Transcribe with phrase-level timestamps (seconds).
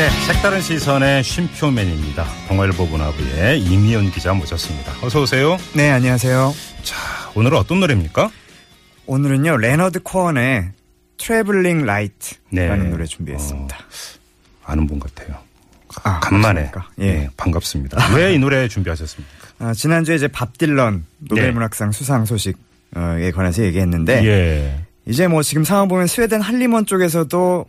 [0.00, 2.24] 네, 색다른 시선의 쉼표맨입니다.
[2.48, 4.94] 동아일보 문화부의 임희윤 기자 모셨습니다.
[5.02, 5.58] 어서 오세요.
[5.74, 6.54] 네, 안녕하세요.
[6.82, 6.96] 자,
[7.34, 8.30] 오늘은 어떤 노래입니까?
[9.04, 10.70] 오늘은요, 레너드 코언의
[11.18, 12.88] Traveling Light라는 네.
[12.88, 13.76] 노래 준비했습니다.
[14.64, 15.36] 아는 분 같아요.
[16.02, 16.72] 아, 간만에.
[17.00, 17.04] 예.
[17.12, 18.14] 네, 반갑습니다.
[18.16, 19.34] 왜 이 노래 준비하셨습니까?
[19.58, 21.26] 아, 지난주에 이제 밥 딜런 네.
[21.28, 22.54] 노벨문학상 수상 소식에
[23.34, 24.80] 관해서 얘기했는데 예.
[25.04, 27.66] 이제 뭐 지금 상황 보면 스웨덴 한림원 쪽에서도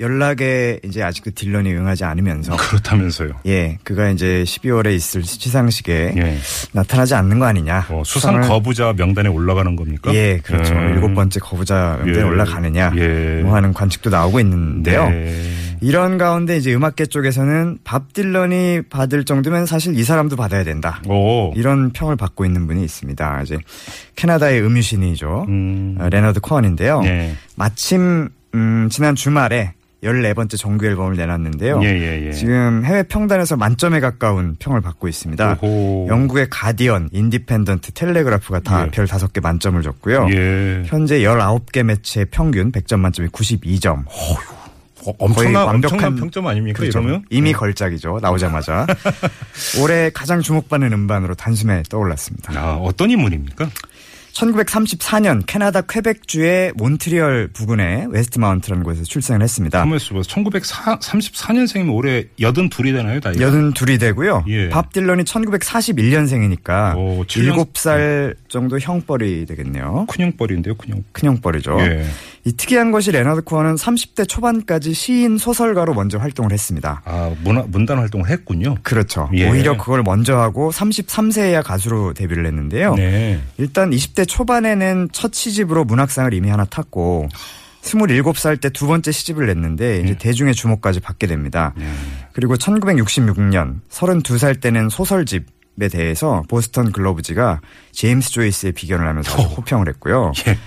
[0.00, 3.30] 연락에 이제 아직도 딜런이 응하지 않으면서 그렇다면서요.
[3.46, 6.38] 예, 그가 이제 12월에 있을 시상식에 예.
[6.72, 7.86] 나타나지 않는 거 아니냐.
[7.90, 10.12] 어, 수상 거부자 명단에 올라가는 겁니까?
[10.14, 10.74] 예, 그렇죠.
[10.74, 10.94] 음.
[10.94, 12.28] 일곱 번째 거부자 명단에 예.
[12.28, 12.92] 올라가느냐.
[12.96, 13.40] 예.
[13.42, 15.08] 뭐 하는 관측도 나오고 있는데요.
[15.08, 15.50] 네.
[15.82, 21.02] 이런 가운데 이제 음악계 쪽에서는 밥 딜런이 받을 정도면 사실 이 사람도 받아야 된다.
[21.08, 21.52] 오.
[21.56, 23.42] 이런 평을 받고 있는 분이 있습니다.
[23.42, 23.58] 이제
[24.16, 25.46] 캐나다의 음유시인이죠.
[25.48, 25.96] 음.
[26.00, 27.00] 어, 레너드 코언인데요.
[27.00, 27.34] 네.
[27.56, 31.80] 마침 음, 지난 주말에 14번째 정규 앨범을 내놨는데요.
[31.84, 32.32] 예, 예, 예.
[32.32, 35.58] 지금 해외 평단에서 만점에 가까운 평을 받고 있습니다.
[35.62, 36.06] 오호.
[36.08, 38.90] 영국의 가디언, 인디펜던트, 텔레그라프가 다 예.
[38.90, 40.26] 별 5개 만점을 줬고요.
[40.30, 40.82] 예.
[40.86, 44.04] 현재 19개 매체 평균 100점 만점에 92점.
[45.04, 46.78] 어, 엄청난, 완벽한- 엄청난 평점 아닙니까?
[46.80, 47.00] 그렇죠.
[47.00, 47.24] 이러면?
[47.30, 48.18] 이미 걸작이죠.
[48.22, 48.86] 나오자마자.
[49.82, 52.52] 올해 가장 주목받는 음반으로 단숨에 떠올랐습니다.
[52.56, 53.68] 아, 어떤 인물입니까?
[54.34, 59.78] 1934년 캐나다 퀘벡주의 몬트리얼 부근의 웨스트마운트라는 곳에서 출생을 했습니다.
[59.80, 60.20] 가만히 있어봐.
[60.22, 63.40] 1934년생이면 올해 82이 되나요, 나이가?
[63.40, 64.44] 여든 둘이 되고요.
[64.48, 64.68] 예.
[64.68, 70.06] 밥 딜런이 1941년생이니까 오, 칠 년- 7살 정도 형뻘이 되겠네요.
[70.08, 71.04] 큰형뻘인데요, 큰형.
[71.12, 71.78] 큰형뻘이죠.
[71.80, 72.04] 예.
[72.44, 77.02] 이 특이한 것이 레너드 코언은 30대 초반까지 시인 소설가로 먼저 활동을 했습니다.
[77.04, 78.74] 아, 문화, 문단 활동을 했군요.
[78.82, 79.30] 그렇죠.
[79.34, 79.48] 예.
[79.48, 82.94] 오히려 그걸 먼저 하고 33세에야 가수로 데뷔를 했는데요.
[82.96, 83.40] 네.
[83.58, 87.28] 일단 20대 초반에는 첫 시집으로 문학상을 이미 하나 탔고
[87.82, 90.00] 27살 때 두 번째 시집을 냈는데 예.
[90.00, 91.74] 이제 대중의 주목까지 받게 됩니다.
[92.32, 95.46] 그리고 1966년 32살 때는 소설집
[95.80, 100.32] 에 대해서 보스턴 글로브지가 제임스 조이스에 비견을 하면서 호평을 했고요.
[100.46, 100.58] 예.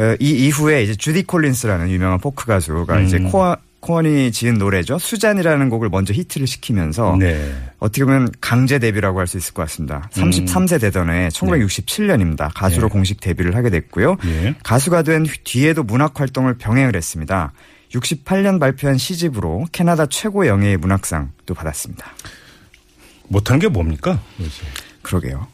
[0.00, 3.30] 어, 이 이후에 이제 주디 콜린스라는 유명한 포크 가수가 이제 음.
[3.30, 4.98] 코어 코언이 지은 노래죠.
[4.98, 7.50] Suzanne이라는 곡을 먼저 히트를 시키면서 네.
[7.78, 10.08] 어떻게 보면 강제 데뷔라고 할 수 있을 것 같습니다.
[10.12, 12.50] 33세 되던 해 1967년입니다.
[12.54, 12.92] 가수로 네.
[12.92, 14.16] 공식 데뷔를 하게 됐고요.
[14.26, 14.54] 예.
[14.62, 17.52] 가수가 된 뒤에도 문학 활동을 병행을 했습니다.
[17.94, 22.06] 68년 발표한 시집으로 캐나다 최고 영예의 문학상도 받았습니다.
[23.28, 24.20] 못하는 게 뭡니까?
[24.40, 24.62] 요새?
[25.02, 25.46] 그러게요.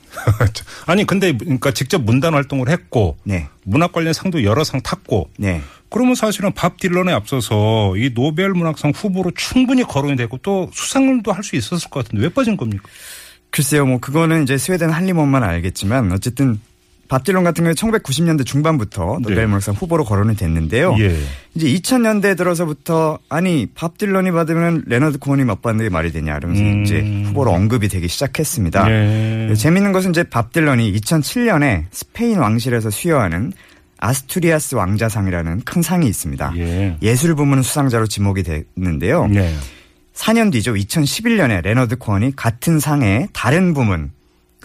[0.87, 3.49] 아니, 근데, 그러니까 직접 문단 활동을 했고, 네.
[3.65, 5.63] 문학 관련 상도 여러 상 탔고, 네.
[5.89, 11.45] 그러면 사실은 밥 딜런에 앞서서 이 노벨 문학상 후보로 충분히 거론이 되고 또 수상도 할
[11.45, 12.85] 수 있었을 것 같은데 왜 빠진 겁니까?
[13.51, 16.61] 글쎄요, 뭐 그거는 이제 스웨덴 한림원만 알겠지만 어쨌든
[17.09, 19.29] 밥 딜런 같은 경우에 1990년대 중반부터 네.
[19.29, 20.97] 노벨 문학상 후보로 거론이 됐는데요.
[20.99, 21.17] 예.
[21.55, 26.63] 이제 2000년대 들어서부터 아니 밥 딜런이 받으면 레너드 코언이 못 받는 게 말이 되냐 이러면서
[26.63, 26.83] 음.
[26.83, 28.91] 이제 후보로 언급이 되기 시작했습니다.
[28.91, 29.55] 예.
[29.55, 33.53] 재밌는 것은 이제 밥 딜런이 2007년에 스페인 왕실에서 수여하는
[33.99, 36.53] 아스투리아스 왕자상이라는 큰 상이 있습니다.
[36.59, 36.97] 예.
[37.03, 39.27] 예술 부문 수상자로 지목이 됐는데요.
[39.29, 39.55] 네.
[40.15, 40.75] 4년 뒤죠.
[40.75, 44.11] 2011년에 레너드 코언이 같은 상의 다른 부문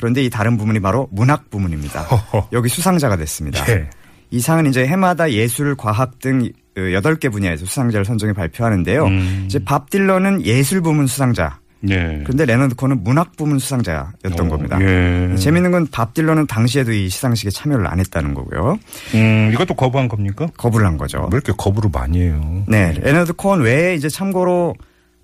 [0.01, 2.01] 그런데 이 다른 부문이 바로 문학 부문입니다.
[2.01, 2.49] 허허.
[2.51, 3.63] 여기 수상자가 됐습니다.
[3.71, 3.87] 예.
[4.31, 9.05] 이 상은 이제 해마다 예술, 과학 등 8개 분야에서 수상자를 선정해 발표하는데요.
[9.05, 9.43] 음.
[9.45, 11.59] 이제 밥 딜런은 예술 부문 수상자.
[11.83, 12.19] 네.
[12.23, 14.77] 그런데 레너드 코언은 문학 부문 수상자였던 어, 겁니다.
[14.81, 15.35] 예.
[15.35, 18.77] 재밌는 건 밥 딜런은 당시에도 이 시상식에 참여를 안 했다는 거고요.
[19.15, 20.47] 음, 이것도 거부한 겁니까?
[20.57, 21.19] 거부를 한 거죠.
[21.31, 22.63] 왜 이렇게 거부를 많이 해요?
[22.67, 24.75] 네, 레너드 코언 외에 이제 참고로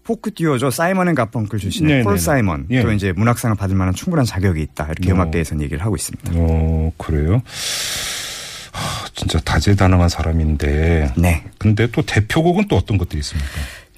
[0.07, 0.71] 포크 듀오죠.
[0.71, 2.23] 사이먼 앤 가펑클 출신의 네, 폴 네, 네.
[2.25, 2.81] 사이먼 예.
[2.81, 4.85] 또 이제 문학상을 받을 만한 충분한 자격이 있다.
[4.85, 5.15] 이렇게 어.
[5.15, 6.31] 음악계에서는 얘기를 하고 있습니다.
[6.33, 7.41] 어, 그래요?
[8.71, 11.13] 하, 진짜 다재다능한 사람인데.
[11.17, 11.43] 네.
[11.57, 13.49] 근데 또 대표곡은 또 어떤 것들이 있습니까?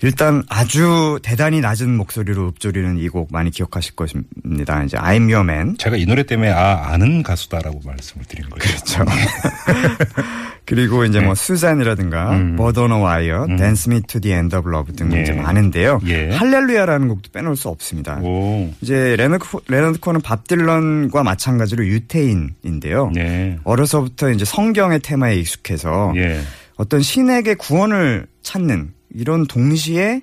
[0.01, 4.81] 일단 아주 대단히 낮은 목소리로 읊조리는 이 곡 많이 기억하실 것입니다.
[4.83, 5.75] 이제 I'm Your Man.
[5.77, 8.59] 제가 이 노래 때문에 아, 아는 가수다라고 말씀을 드린 거예요.
[8.59, 9.03] 그렇죠.
[10.69, 12.37] 그리고 이제 뭐 Suzanne이라든가 네.
[12.37, 12.55] 음.
[12.55, 15.23] Bird on the Wire, Dance Me to the End of Love 등 예.
[15.23, 15.99] 이제 많은데요.
[16.05, 16.29] 예.
[16.29, 18.19] 할렐루야라는 곡도 빼놓을 수 없습니다.
[18.21, 18.71] 오.
[18.79, 23.09] 이제 레너드, 코는 밥 딜런과 마찬가지로 유태인인데요.
[23.15, 23.57] 네.
[23.63, 26.39] 어려서부터 이제 성경의 테마에 익숙해서 예.
[26.75, 30.21] 어떤 신에게 구원을 찾는 이런 동시에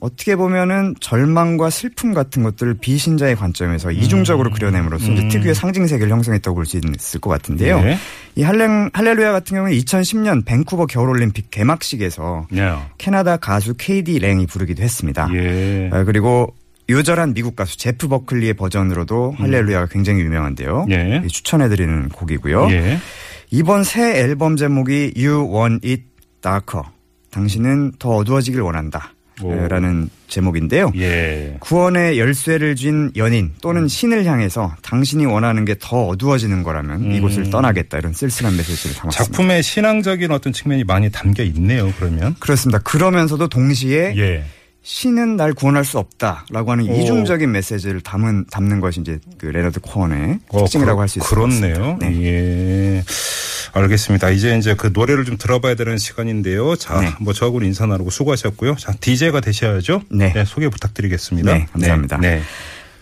[0.00, 5.28] 어떻게 보면은 절망과 슬픔 같은 것들을 비신자의 관점에서 이중적으로 그려냄으로써 음.
[5.28, 7.78] 특유의 상징 세계를 형성했다고 볼 수 있을 것 같은데요.
[7.78, 7.98] 예.
[8.34, 12.74] 이 할렐, 할렐루야 같은 경우는 2010년 밴쿠버 겨울올림픽 개막식에서 예.
[12.98, 15.28] 캐나다 가수 KD 랭이 부르기도 했습니다.
[15.34, 15.90] 예.
[15.92, 16.54] 아, 그리고
[16.90, 20.86] 요절한 미국 가수 제프 버클리의 버전으로도 할렐루야가 굉장히 유명한데요.
[20.90, 21.22] 예.
[21.24, 22.70] 이 추천해드리는 곡이고요.
[22.72, 22.98] 예.
[23.50, 26.02] 이번 새 앨범 제목이 You Want It
[26.42, 26.84] Darker.
[27.30, 29.12] 당신은 더 어두워지길 원한다.
[29.42, 29.52] 오.
[29.68, 30.92] 라는 제목인데요.
[30.96, 31.56] 예.
[31.60, 37.98] 구원의 열쇠를 쥔 연인 또는 신을 향해서 당신이 원하는 게 더 어두워지는 거라면 이곳을 떠나겠다
[37.98, 39.08] 이런 쓸쓸한 메시지를 담았습니다.
[39.08, 39.32] 음.
[39.32, 41.92] 작품에 신앙적인 어떤 측면이 많이 담겨 있네요.
[41.98, 42.36] 그러면.
[42.38, 42.78] 그렇습니다.
[42.78, 44.44] 그러면서도 동시에 예.
[44.84, 46.94] 신은 날 구원할 수 없다라고 하는 오.
[46.94, 51.96] 이중적인 메시지를 담은 담는 것이 이제 그 레너드 코언의 어, 특징이라고 할 수 있을 그렇네요.
[52.00, 52.22] 네.
[52.22, 53.04] 예.
[53.72, 54.28] 알겠습니다.
[54.30, 56.76] 이제 이제 그 노래를 좀 들어봐야 되는 시간인데요.
[56.76, 57.14] 자, 네.
[57.18, 58.76] 뭐 저하고는 인사 나누고 수고하셨고요.
[58.76, 60.02] 자, DJ가 되셔야죠.
[60.10, 60.32] 네.
[60.46, 61.52] 소개 부탁드리겠습니다.
[61.52, 62.18] 네, 감사합니다.
[62.18, 62.42] 네.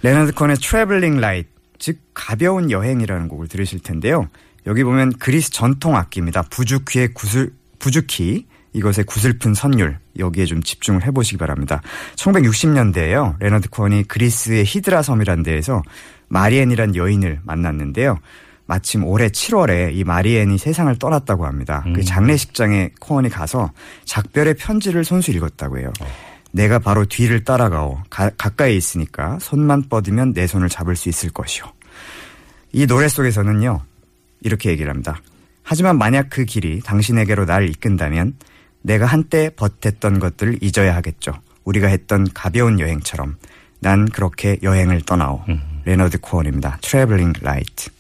[0.03, 1.49] 레너드 코언의 Traveling Light,
[1.81, 4.29] 즉 가벼운 여행이라는 곡을 들으실 텐데요.
[4.67, 6.43] 여기 보면 그리스 전통 악기입니다.
[6.43, 7.51] 부주키의 구슬
[7.81, 11.83] 부주키 이것의 구슬픈 선율 여기에 좀 집중을 해보시기 바랍니다.
[12.17, 13.37] 1960년대에요.
[13.39, 15.83] 레너드 코언이 그리스의 히드라 섬이라는 데에서
[16.29, 18.19] 마리엔이란 여인을 만났는데요.
[18.67, 21.85] 마침 올해 7월에 이 마리엔이 세상을 떠났다고 합니다.
[21.95, 23.73] 그 장례식장에 코언이 가서
[24.05, 25.93] 작별의 편지를 손수 읽었다고 해요.
[26.53, 27.99] 내가 바로 뒤를 따라가오.
[28.09, 31.67] 가, 가까이 있으니까 손만 뻗으면 내 손을 잡을 수 있을 것이오.
[32.73, 33.81] 이 노래 속에서는요,
[34.41, 35.21] 이렇게 얘기를 합니다.
[35.63, 38.35] 하지만 만약 그 길이 당신에게로 날 이끈다면
[38.83, 41.33] 내가 한때 버텼던 것들을 잊어야 하겠죠.
[41.65, 43.37] 우리가 했던 가벼운 여행처럼
[43.81, 45.45] 난 그렇게 여행을 떠나오.
[45.85, 46.79] 레너드 코언입니다.
[46.83, 47.91] Traveling Light.